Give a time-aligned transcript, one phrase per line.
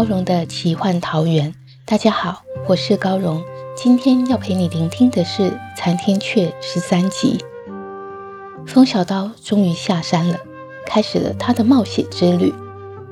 [0.00, 1.54] 高荣的奇幻桃源。
[1.84, 3.44] 大家好，我是高荣。
[3.76, 5.42] 今天要陪你聆听的是
[5.76, 7.36] 《残天阙》十三集。
[8.66, 10.38] 风小刀终于下山了，
[10.86, 12.50] 开始了他的冒险之旅。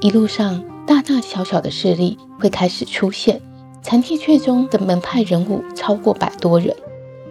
[0.01, 3.43] 一路上，大大小小的势力会开始出现。
[3.83, 6.75] 残天阙中的门派人物超过百多人，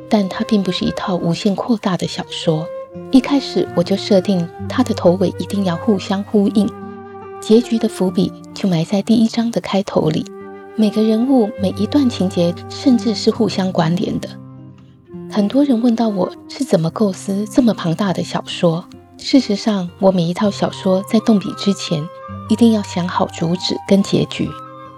[0.08, 2.68] 但它并不是一套无限扩大的小说。
[3.10, 6.72] 一开始我就设定它的头尾一定要互相呼应。
[7.40, 10.26] 结局的伏笔就埋在第一章的开头里，
[10.76, 14.28] 每个人物、每一段情节，甚至是互相关联的。
[15.32, 18.84] 很多人问到我是怎么构思这么庞大的小说。
[19.18, 22.06] 事实上，我每一套小说在动笔之前，
[22.50, 24.50] 一定要想好主旨跟结局。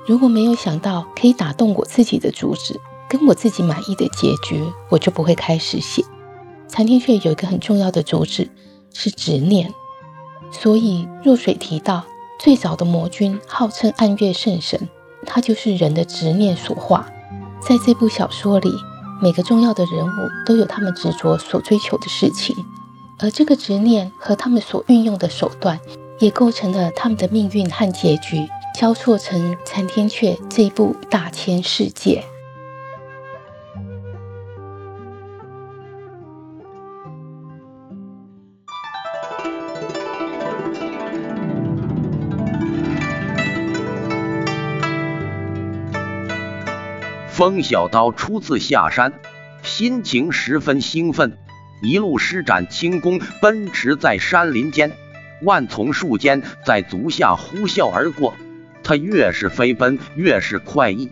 [0.07, 6.03] 如果没有想到可以打动我自己的主旨，跟我自己满意的结局，我就不会开始写。
[6.67, 8.49] 残天阙有一个很重要的主旨
[8.93, 9.71] 是执念，
[10.51, 12.03] 所以若水提到。
[12.39, 14.87] 最早的魔君号称暗月圣神，
[15.25, 17.05] 他就是人的执念所化。
[17.61, 18.71] 在这部小说里，
[19.21, 22.55] 每个重要的人物都有他们执着所追求的事情，
[23.17, 25.77] 而这个执念和他们所运用的手段，
[26.19, 32.23] 也构成了他们的命运和结局，交错成《残天阙》这部大千世界。
[47.39, 49.13] 风小刀初次下山，
[49.63, 51.37] 心情十分兴奋，
[51.81, 54.91] 一路施展轻功奔驰在山林间，
[55.41, 58.33] 万丛树间在足下呼啸而过。
[58.83, 61.09] 他越是飞奔，越是快意，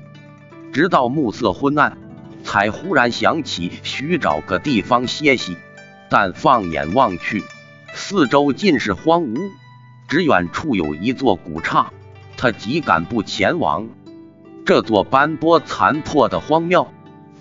[0.74, 1.98] 直到暮色昏暗，
[2.44, 5.56] 才忽然想起需找个地方歇息。
[6.10, 7.42] 但放眼望去，
[7.94, 9.50] 四周尽是荒芜，
[10.10, 11.94] 只远处有一座古刹，
[12.36, 13.88] 他急赶步前往。
[14.68, 16.92] 这座斑驳残破的荒庙，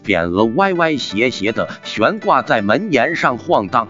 [0.05, 3.89] 匾额歪歪斜斜的悬挂在门檐上晃荡，“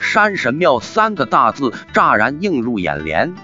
[0.00, 3.34] 山神庙”三个大字乍然映入眼帘。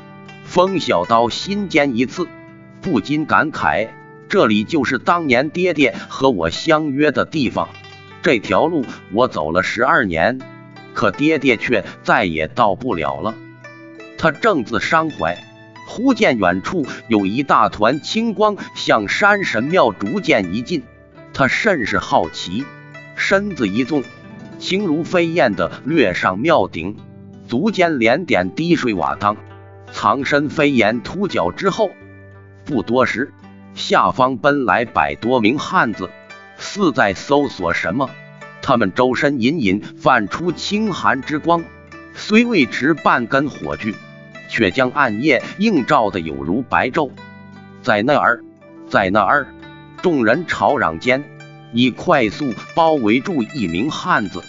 [0.45, 2.27] 风小刀心尖一刺，
[2.81, 3.91] 不禁感慨：
[4.31, 7.69] 这里就是当年爹爹和我相约的地方。
[8.23, 10.41] 这条路我走了十二年，
[10.95, 13.35] 可爹爹却再也到不了了。
[14.17, 15.37] 他正自伤怀。
[15.87, 20.83] 忽见远处有一大团青光向山神庙逐渐移近，
[21.33, 22.65] 他甚是好奇，
[23.17, 24.03] 身子一纵，
[24.59, 26.97] 轻如飞燕的掠上庙顶，
[27.47, 29.37] 足尖连点滴水瓦当，
[29.93, 31.91] 藏身飞檐突角之后。
[32.65, 33.33] 不多时，
[33.75, 36.09] 下方奔来百多名汉子，
[36.57, 38.09] 似在搜索什么。
[38.63, 41.63] 他们周身隐隐泛出清寒之光，
[42.15, 43.95] 虽未持半根火炬。
[44.55, 47.11] 却将暗夜映照的有如白昼。
[47.83, 48.45] 在那儿，
[48.89, 49.49] 在那儿，
[50.01, 51.25] 众人吵嚷间，
[51.73, 54.45] 已快速包围住一名汉子。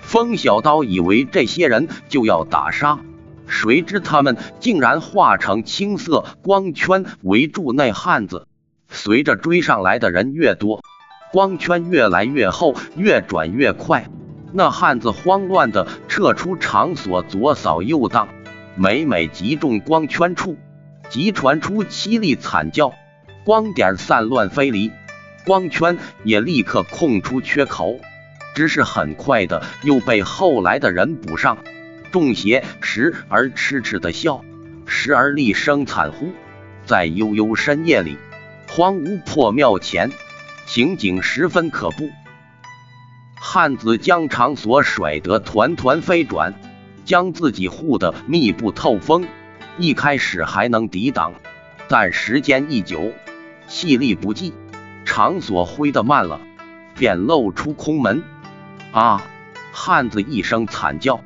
[0.00, 3.00] 风小刀以为这些人就要打杀，
[3.48, 8.46] 谁知他们竟然化成青色光圈围住那汉子。
[8.88, 10.84] 随着追上来的人越多，
[11.32, 14.06] 光圈越来越厚，越转越快。
[14.52, 18.28] 那汉子慌乱地撤出场所，左扫右荡。
[18.74, 20.56] 每每击中光圈处，
[21.10, 22.94] 即传出凄厉惨叫，
[23.44, 24.90] 光点散乱飞离，
[25.44, 27.98] 光圈也立刻空出缺口。
[28.54, 31.58] 只是很快的又被后来的人补上。
[32.12, 34.42] 中邪时而痴痴的笑，
[34.86, 36.32] 时而厉声惨呼。
[36.84, 38.16] 在悠悠深夜里，
[38.68, 40.10] 荒芜破庙前，
[40.66, 42.10] 情景十分可怖。
[43.34, 46.54] 汉子将场所甩得团团飞转。
[47.12, 49.28] 将自己护得密不透风，
[49.76, 51.34] 一开始还能抵挡，
[51.86, 53.12] 但时间一久，
[53.68, 54.54] 气力不济，
[55.04, 56.40] 场所挥得慢了，
[56.96, 58.22] 便露出空门。
[58.92, 59.22] 啊！
[59.72, 61.20] 汉子一声惨叫，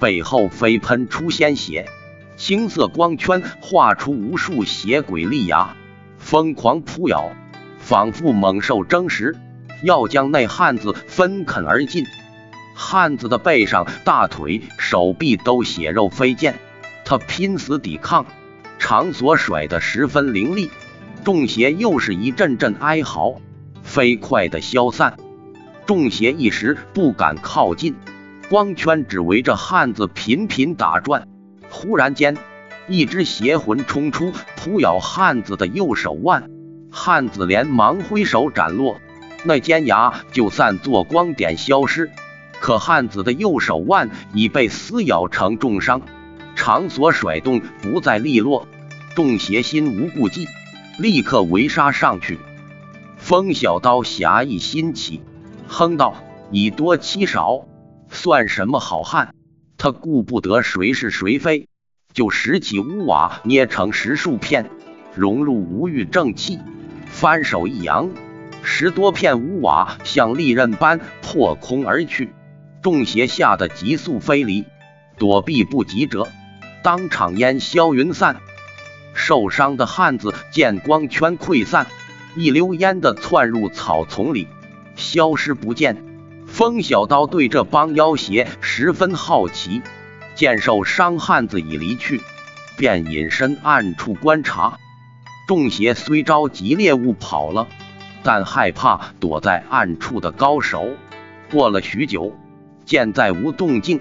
[0.00, 1.86] 背后飞喷出鲜血，
[2.36, 5.76] 青色光圈画出无数血鬼利牙，
[6.18, 7.30] 疯狂扑咬，
[7.78, 9.36] 仿佛猛兽争食，
[9.84, 12.04] 要将那汉子分啃而尽。
[12.80, 16.54] 汉子的背上、大腿、手臂都血肉飞溅，
[17.04, 18.24] 他拼死抵抗，
[18.78, 20.70] 长索甩得十分凌厉。
[21.24, 23.40] 中邪又是一阵阵哀嚎，
[23.82, 25.16] 飞快的消散。
[25.86, 27.96] 中邪一时不敢靠近，
[28.48, 31.26] 光圈只围着汉子频频打转。
[31.68, 32.38] 忽然间，
[32.86, 36.48] 一只邪魂冲出，扑咬汉子的右手腕。
[36.92, 39.00] 汉子连忙挥手斩落，
[39.42, 42.12] 那尖牙就散作光点消失。
[42.60, 46.02] 可汉子的右手腕已被撕咬成重伤，
[46.56, 48.66] 长索甩动不再利落。
[49.14, 50.46] 众邪心无顾忌，
[50.98, 52.38] 立刻围杀上去。
[53.16, 55.22] 风小刀侠义心起，
[55.66, 56.14] 哼道
[56.52, 57.66] ：“以多欺少，
[58.10, 59.34] 算什么好汉？”
[59.76, 61.68] 他顾不得谁是谁非，
[62.12, 64.70] 就拾起屋瓦捏成十数片，
[65.14, 66.58] 融入无欲正气，
[67.06, 68.10] 翻手一扬，
[68.62, 72.30] 十多片屋瓦像利刃般破空而去。
[72.82, 74.64] 众邪吓得急速飞离，
[75.18, 76.28] 躲避不及者，
[76.82, 78.40] 当场烟消云散。
[79.14, 81.88] 受伤的汉子见光圈溃散，
[82.36, 84.46] 一溜烟的窜入草丛里，
[84.94, 86.04] 消失不见。
[86.46, 89.82] 风小刀对这帮妖邪十分好奇，
[90.36, 92.22] 见受伤汉子已离去，
[92.76, 94.78] 便隐身暗处观察。
[95.48, 97.66] 众邪虽着急猎物跑了，
[98.22, 100.88] 但害怕躲在暗处的高手。
[101.50, 102.32] 过了许久。
[102.88, 104.00] 见再无动静，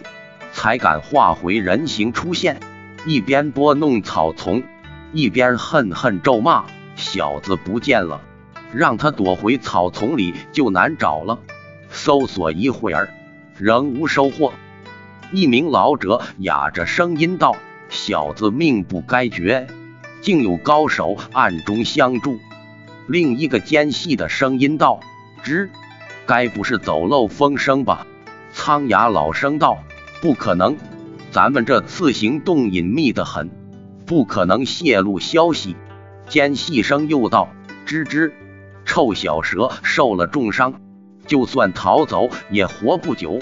[0.54, 2.62] 才敢化回人形出现，
[3.06, 4.64] 一边拨弄草丛，
[5.12, 6.64] 一边恨恨咒骂
[6.96, 8.22] ：“小子不见了，
[8.72, 11.38] 让他躲回草丛里就难找了。”
[11.92, 13.10] 搜索一会儿，
[13.58, 14.54] 仍无收获。
[15.34, 17.58] 一名老者哑着声音道
[17.90, 19.68] ：“小子命不该绝，
[20.22, 22.40] 竟有高手暗中相助。”
[23.06, 25.02] 另一个尖细的声音道
[25.44, 25.70] ：“之，
[26.26, 28.08] 该不是走漏风声吧？”
[28.68, 29.78] 苍牙老生道
[30.20, 30.76] ：“不可能，
[31.32, 33.50] 咱们这次行动隐秘的很，
[34.06, 35.78] 不可能泄露消息。”
[36.28, 37.48] 尖细声又道
[37.88, 38.34] ：“吱吱，
[38.84, 40.74] 臭小蛇受了重伤，
[41.28, 43.40] 就算逃走也活不久。”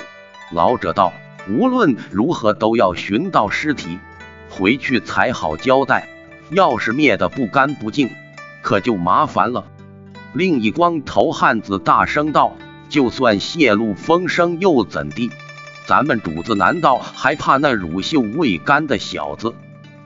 [0.54, 1.12] 老者道
[1.50, 3.98] ：“无论如何都要寻到尸体，
[4.52, 6.08] 回去才好交代。
[6.52, 8.12] 要是灭得不干不净，
[8.62, 9.66] 可就麻烦了。”
[10.34, 12.56] 另一光头汉子大声道。
[12.96, 15.30] 就算泄露风声又怎地？
[15.86, 19.54] 咱们主子难道还怕那乳臭未干的小子？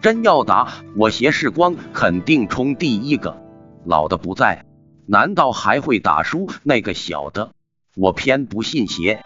[0.01, 3.39] 真要打，我邪世光肯定冲第一个。
[3.85, 4.65] 老的不在，
[5.05, 7.51] 难道还会打输那个小的？
[7.95, 9.21] 我偏不信邪。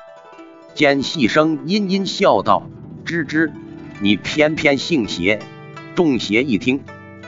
[0.74, 2.70] 尖细声阴阴笑道
[3.08, 3.50] ：“吱吱，
[4.02, 5.40] 你偏偏信邪。”
[5.96, 6.84] 众邪一听，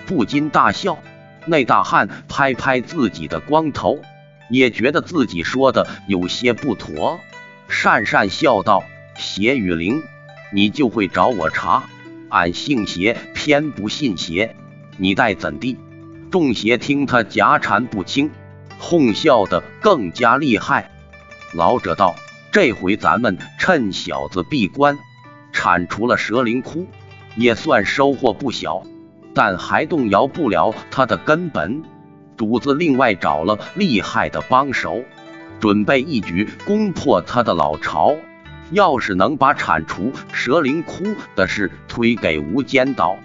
[0.05, 0.97] 不禁大笑。
[1.45, 3.99] 那大汉拍拍自己的光头。
[4.49, 7.19] 也觉得自己说的有些不妥，
[7.69, 8.83] 讪讪笑道
[9.17, 10.03] ：“邪与灵，
[10.53, 11.83] 你就会找我茬？
[12.29, 14.55] 俺姓邪，偏不信邪，
[14.97, 15.77] 你待怎地？”
[16.31, 18.29] 众邪听他夹缠不清，
[18.77, 20.91] 哄笑的更加厉害。
[21.53, 22.15] 老者道
[22.51, 24.97] ：“这回咱们趁小子闭关，
[25.53, 26.87] 铲除了蛇灵窟，
[27.37, 28.83] 也算收获不小，
[29.33, 31.83] 但还动摇不了他的根本。”
[32.37, 35.03] 主子另外找了厉害的帮手，
[35.59, 38.15] 准备一举攻破他的老巢。
[38.71, 43.17] 要是能把铲除蛇灵窟的事推给无间岛，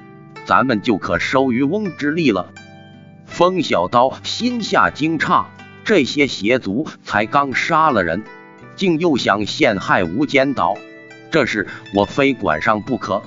[0.44, 2.52] 咱们就可收渔翁之利了。
[3.24, 5.46] 风小刀心下惊诧，
[5.82, 8.22] 这些邪族才刚杀了人，
[8.76, 10.76] 竟又想陷害无间岛，
[11.30, 13.22] 这事我非管上不可。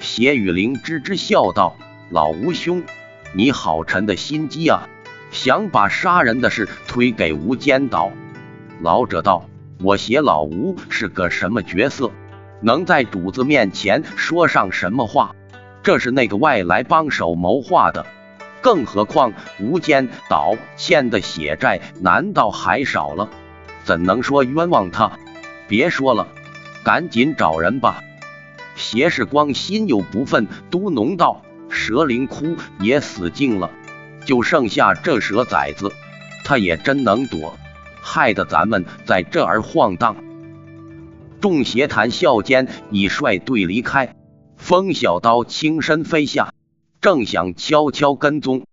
[0.00, 1.76] 邪雨灵吱吱笑道
[2.10, 2.82] ：“老吴兄，
[3.34, 4.88] 你好沉的心机啊！”
[5.36, 8.10] 想把杀人的事推给无间岛，
[8.80, 9.50] 老者道
[9.84, 12.10] ：“我写老吴是个什么角色，
[12.62, 15.36] 能在主子面前说上什么话？
[15.82, 18.06] 这是那个外来帮手谋划的。
[18.62, 23.28] 更何况无间岛欠的血债难道还少了？
[23.84, 25.12] 怎能说冤枉他？
[25.68, 26.26] 别说了，
[26.82, 28.02] 赶紧找人吧。”
[28.74, 33.70] 邪世光心有不忿，嘟哝道：“蛇灵窟也死尽了。”
[34.26, 35.90] 就剩下这蛇崽子，
[36.44, 37.56] 他也真能躲，
[38.02, 40.16] 害得咱们在这儿晃荡。
[41.40, 44.14] 众邪谈笑间，已率队离开。
[44.56, 46.52] 风小刀轻身飞下，
[47.00, 48.66] 正想悄悄跟踪，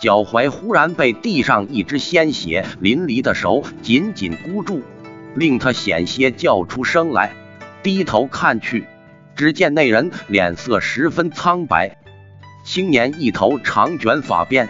[0.00, 4.82] 脚踝忽然被地上一只鲜血淋漓的手紧紧箍住，
[5.34, 7.34] 令他险些叫出声来。
[7.82, 8.86] 低头看去，
[9.34, 11.96] 只见那人脸色十分苍白，
[12.64, 14.68] 青年一头长卷发辫。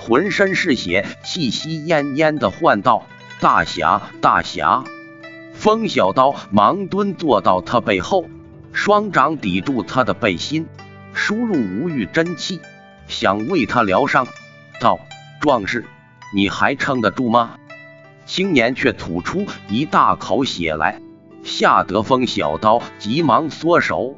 [0.00, 3.06] 浑身是血，气息奄奄的唤道
[3.38, 4.82] ：“大侠，大侠！”
[5.52, 8.24] 风小刀忙蹲坐到他背后，
[8.72, 10.66] 双掌抵住他的背心，
[11.12, 12.60] 输入无欲真气，
[13.08, 14.26] 想为他疗伤，
[14.80, 14.98] 道
[15.38, 15.84] ：“壮士，
[16.34, 17.58] 你还撑得住吗？”
[18.24, 20.98] 青年却吐出一大口血来，
[21.44, 24.16] 吓得风小刀急忙缩手，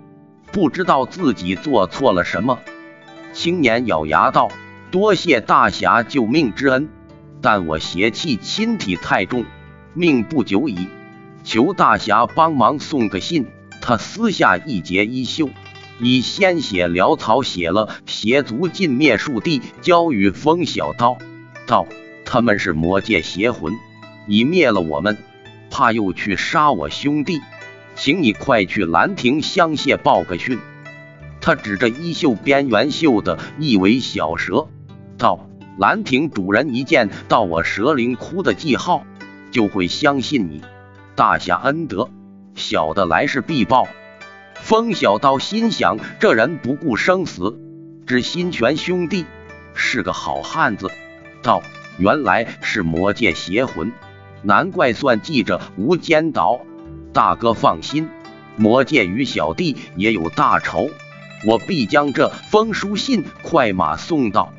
[0.52, 2.60] 不知道自己做错了什么。
[3.32, 4.48] 青年咬牙道
[4.92, 6.90] ：“多谢大侠救命之恩，
[7.40, 9.46] 但我邪气侵体太重，
[9.94, 10.87] 命不久矣，
[11.44, 13.46] 求大侠帮忙送个信。”
[13.80, 15.49] 他撕下一截衣袖，
[15.99, 21.16] 以鲜血潦草写了“邪族尽灭数地”，交与风小刀，
[21.66, 21.87] 道
[22.26, 23.72] ：“他们是魔界邪魂。”
[24.28, 25.16] 已灭了我们，
[25.70, 27.40] 怕又去杀我兄弟，
[27.94, 30.58] 请你快去兰亭香榭报个讯。
[31.40, 34.68] 他指着衣袖边缘绣的一尾小蛇，
[35.23, 35.38] 道
[35.79, 39.07] ：“兰亭主人一见到我蛇灵窟的记号，
[39.52, 40.62] 就会相信你。
[41.14, 42.11] 大侠恩德，
[42.57, 43.87] 小的来世必报。”
[44.61, 47.57] 风小刀心想：这人不顾生死，
[48.05, 49.25] 知心泉兄弟
[49.75, 50.91] 是个好汉子。
[51.41, 51.62] 道
[51.99, 53.93] ：“原来是魔界邪魂。”
[54.43, 56.62] 难怪算计着无间岛，
[57.12, 58.09] 大哥放心，
[58.57, 60.91] 魔界与小弟也有大仇，
[61.47, 64.52] 我必将这封书信快马送到。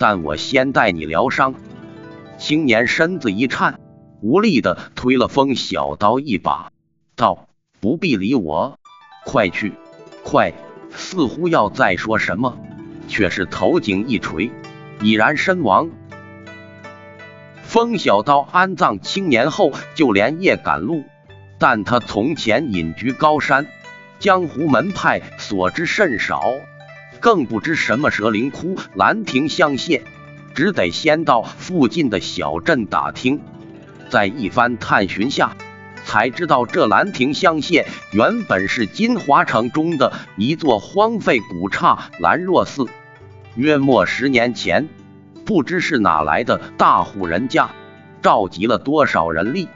[0.00, 1.54] 但我先带你疗伤。
[2.38, 3.78] 青年身子一颤，
[4.22, 6.72] 无力的推了风小刀一把，
[7.14, 7.48] 道
[7.80, 8.78] ：“不必理我，
[9.26, 9.74] 快去，
[10.24, 10.54] 快！”
[10.96, 12.58] 似乎要再说什么，
[13.08, 14.50] 却是头颈一垂，
[15.02, 15.90] 已然身亡。
[17.62, 21.04] 风小刀安葬青年后，就连夜赶路。
[21.58, 23.66] 但他从前隐居高山，
[24.18, 26.42] 江湖门派所知甚少，
[27.20, 30.02] 更不知什么蛇灵窟、兰亭香榭，
[30.54, 33.40] 只得先到附近的小镇打听。
[34.08, 35.56] 在一番探寻下，
[36.04, 42.86] 才知道这兰亭香榭原本是金华城中的一座荒废古刹兰若寺。
[43.54, 44.88] 约莫十年前。
[45.46, 47.70] 不知是哪来的大户人家，
[48.22, 49.66] 召集了多少人力，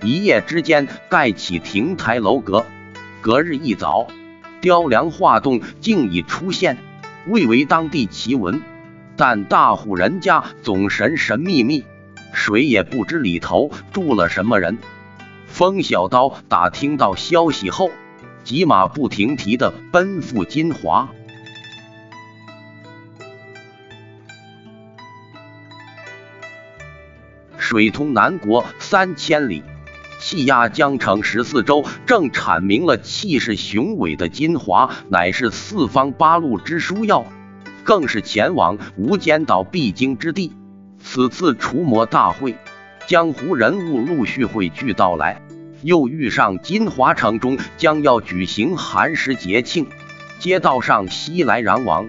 [0.00, 2.64] 一夜之间盖起亭台楼阁。
[3.20, 4.06] 隔日一早，
[4.60, 6.78] 雕梁画栋竟已出现，
[7.26, 8.62] 未为当地奇闻。
[9.16, 11.84] 但大户人家总神神秘秘，
[12.32, 14.78] 谁也不知里头住了什么人。
[15.46, 17.90] 风小刀打听到消息后，
[18.42, 21.08] 急马不停蹄的奔赴金华。
[27.56, 29.62] 水通南国三千里，
[30.24, 37.26] 气压江城十四州，正阐明了气势雄伟的金华乃是四方八路之枢要，
[37.82, 40.54] 更是前往无间岛必经之地。
[40.98, 42.56] 此次除魔大会，
[43.06, 45.42] 江湖人物陆续汇聚到来，
[45.82, 49.86] 又遇上金华城中将要举行寒食节庆，
[50.38, 52.08] 街道上熙来攘往，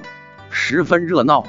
[0.49, 1.45] 十分热闹。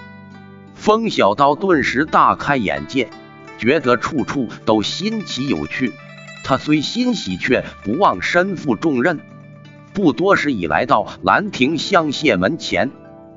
[0.75, 3.09] 风小刀顿时大开眼界。
[3.57, 5.95] 觉得处处都新奇有趣，
[6.47, 9.19] 他虽欣喜，却不忘身负重任。
[9.93, 12.93] 不多时已来到兰亭香榭门前，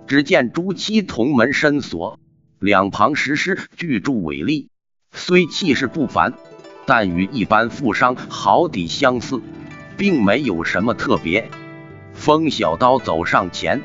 [0.06, 2.20] 只见朱漆铜门深锁，
[2.60, 4.70] 两旁石狮巨柱伟立，
[5.12, 6.36] 虽气势不凡，
[6.86, 9.42] 但与一般富商豪邸相似，
[9.98, 11.50] 并没有什么特别。
[12.14, 13.82] 风小刀走上前，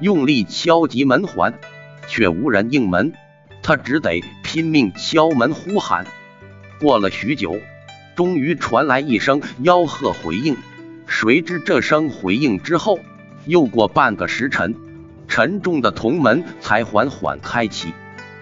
[0.00, 1.58] 用力敲击门环，
[2.06, 3.12] 却无人应门。
[3.60, 6.06] 他只得拼命敲门呼喊，
[6.78, 7.56] 过了许久，
[8.18, 10.56] 终于传来一声吆喝回应。
[11.06, 12.98] 谁知这声回应之后，
[13.46, 14.74] 又过半个时辰，
[15.28, 17.92] 沉重的铜门才缓缓开启，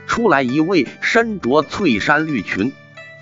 [0.07, 2.73] 出来一位身着翠衫绿裙、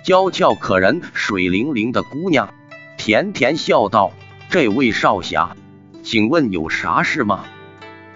[0.05, 2.53] 娇俏可人、水灵灵的姑娘，
[2.95, 4.13] 甜甜笑道
[4.49, 5.57] ：“这位少侠，
[6.03, 7.43] 请问有啥事吗？”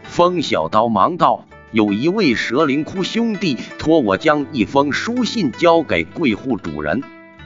[0.07, 1.45] 风小刀忙道。
[1.71, 7.03] 有一位蛇灵窟兄弟托我将一封书信交给贵户主人，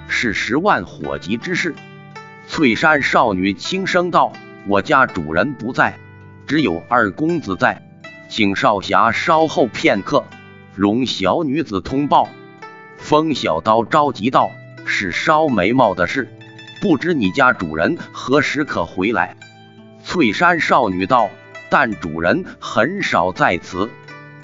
[0.07, 1.75] 是十万火急之事。
[2.47, 4.33] 翠山少女轻声道
[4.67, 5.97] ：“我家主人不在，
[6.45, 7.81] 只有二公子在，
[8.29, 10.25] 请少侠稍后片刻，
[10.75, 12.27] 容小女子通报。”
[12.97, 14.51] 风小刀着急道
[14.85, 16.29] ：“是烧眉毛的事，
[16.81, 19.35] 不知你家主人何时可回来？”
[20.03, 21.29] 翠山少女道
[21.69, 23.89] ：“但主人很少在此。”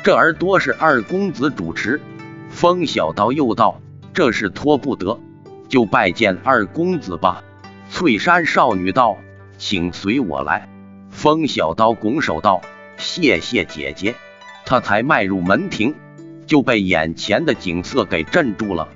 [0.02, 2.02] 这儿多是二公子主持。
[2.50, 3.82] 风小刀又道
[4.14, 5.20] ：“这事拖不得，
[5.70, 7.44] 就拜见二公子吧。”
[7.90, 9.18] 翠山少女道
[9.58, 10.68] ：“请随我来。”
[11.10, 12.62] 风小刀拱手道
[12.98, 14.16] ：“谢谢姐姐。”
[14.66, 15.96] 他才迈入门庭，
[16.46, 18.90] 就被眼前的景色给镇住了。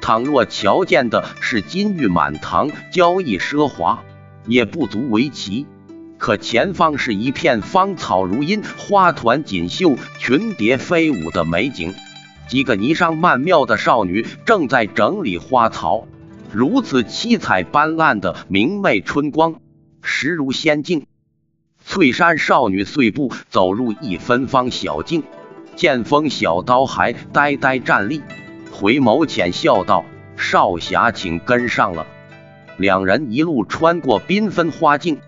[0.00, 4.02] 倘若瞧见的是金玉满堂、交易奢华，
[4.46, 5.66] 也不足为奇。
[6.16, 11.94] 可前方是一片芳草如茵、花团锦绣、群蝶飞舞的美景，
[12.48, 16.06] 几个霓裳曼妙的少女正在整理花草，
[16.50, 19.60] 如此七彩斑斓的明媚春光，
[20.00, 21.06] 实如仙境。
[21.84, 25.22] 翠山少女碎步走入一芬芳小径，
[25.76, 28.22] 见风小刀还呆呆站立，
[28.72, 32.06] 回眸浅笑道：“少侠，请跟上了。”
[32.78, 35.18] 两人一路穿过缤纷花径。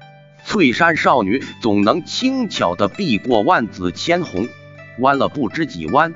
[0.43, 4.49] 翠山少女总能轻巧地避过万紫千红，
[5.01, 6.15] 弯了不知几弯。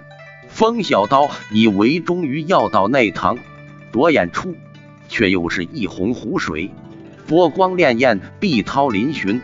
[0.49, 3.39] 风小刀以为终于要到内堂，
[3.93, 4.57] 着眼处
[5.09, 6.71] 却又是一泓湖水，
[7.27, 9.41] 波光潋滟，碧涛嶙峋，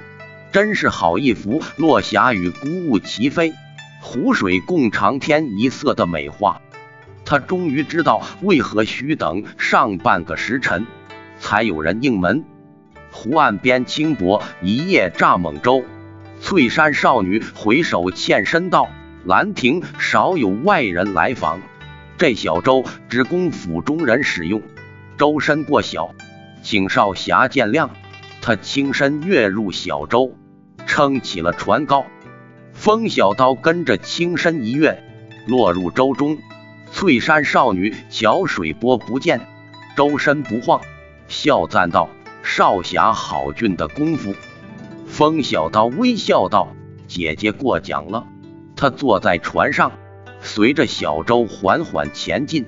[0.52, 3.52] 真是好一幅落霞与孤鹜齐飞，
[4.00, 6.61] 湖水共长天一色的美画。
[7.25, 10.87] 他终于知道为何需等上半个时辰，
[11.38, 12.45] 才有人应门。
[13.12, 15.85] 湖岸边轻泊一叶蚱蜢舟，
[16.40, 18.88] 翠山少女回首欠身道
[19.25, 21.61] ：“兰亭少有外人来访，
[22.19, 24.62] 这小舟只供府中人使用，
[25.21, 26.15] 舟身过小，
[26.62, 27.91] 请少侠见谅。”
[28.41, 30.35] 他轻身跃入小舟，
[30.87, 32.07] 撑起了船篙。
[32.73, 35.05] 风小刀跟着轻身一跃，
[35.47, 36.39] 落入舟中。
[36.91, 39.43] 翠山少女瞧水波不见，
[39.95, 40.81] 舟身不晃，
[41.29, 42.09] 笑赞道。
[42.43, 44.35] 少侠好俊的功夫，
[45.07, 46.75] 风小刀微笑道
[47.07, 48.27] ：“姐姐过奖了。”
[48.75, 49.93] 他坐在船上，
[50.41, 52.65] 随着小舟缓缓前进，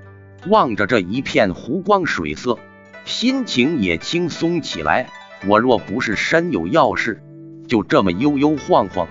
[0.49, 2.59] 望着这一片湖光水色，
[3.05, 5.09] 心情也轻松起来。
[5.47, 7.23] 我若不是身有要事，
[7.69, 9.09] 就这么悠悠晃晃，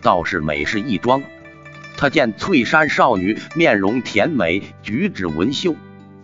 [0.00, 1.22] 倒是美事一桩。
[1.96, 5.76] 他见翠山少女面容甜美，举止文秀，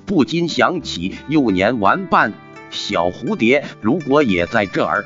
[0.07, 2.33] 不禁想起幼年玩伴。
[2.71, 5.05] 小蝴蝶如果也在这儿，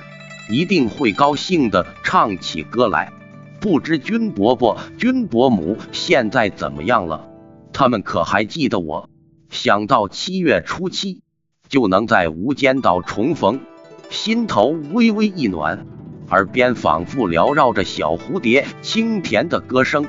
[0.51, 3.13] 一定会高兴地唱起歌来。
[3.61, 7.29] 不知君伯伯、君伯母现在怎么样了？
[7.73, 9.09] 他们可还记得我？
[9.53, 11.21] 想到七月初七
[11.69, 13.61] 就能在无间岛重逢，
[14.09, 15.87] 心头微微一暖，
[16.31, 20.07] 耳边仿佛缭绕着小蝴蝶清甜的歌声。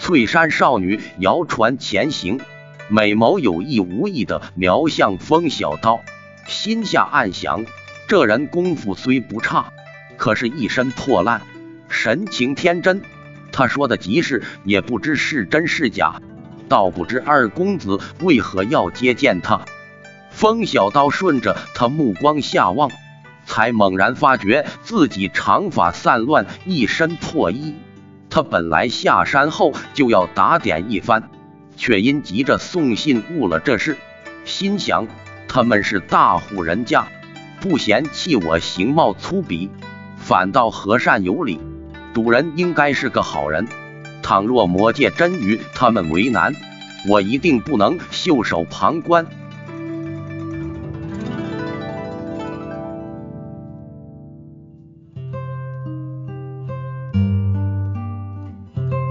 [0.00, 2.40] 翠山少女摇船前行，
[2.88, 6.00] 美眸有意无意地瞄向风小刀。
[6.48, 7.64] 心下暗想，
[8.08, 9.72] 这人功夫虽不差，
[10.16, 11.42] 可是一身破烂，
[11.88, 13.02] 神情天真。
[13.52, 16.20] 他说的极是也不知是真是假，
[16.68, 19.62] 倒不知二公子为何要接见他。
[20.30, 22.90] 风小刀顺着他目光下望，
[23.44, 27.74] 才猛然发觉自己长发散乱，一身破衣。
[28.30, 31.30] 他本来下山后就要打点一番，
[31.76, 33.96] 却因急着送信误了这事，
[34.44, 35.08] 心想。
[35.48, 37.08] 他们是大户人家，
[37.58, 39.70] 不嫌弃我形貌粗鄙，
[40.18, 41.58] 反倒和善有礼。
[42.12, 43.66] 主人应该是个好人。
[44.28, 46.54] 倘若魔界真与他们为难，
[47.08, 49.24] 我一定不能袖手旁观。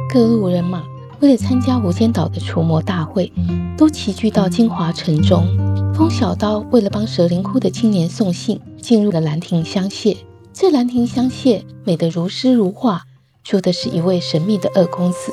[0.08, 0.84] 各路人马
[1.20, 3.34] 为了参加无间岛的除魔大会，
[3.76, 5.48] 都齐聚到金华城中。
[5.96, 10.16] 风小刀为了帮蛇灵窟的青年送信，进入了兰亭香榭。
[10.54, 13.02] 这兰亭香榭美得如诗如画，
[13.48, 15.32] 住的是一位神秘的二公子。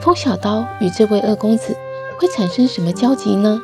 [0.00, 1.76] 风小刀与这位二公子
[2.18, 3.60] 会产生什么交集呢？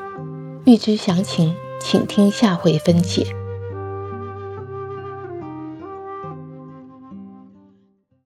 [0.67, 3.35] 欲知详情，请听下回分解。